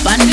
pan 0.00 0.31